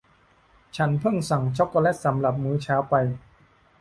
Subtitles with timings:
[0.75, 2.93] ฉันพึ่งสั่งช็อคโกแลตสำหรับมื้อเช้าไป